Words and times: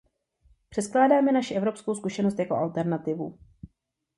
Předkládáme 0.69 1.31
naši 1.31 1.53
evropskou 1.53 1.95
zkušenost 1.95 2.39
jako 2.39 2.55
alternativu. 2.55 3.39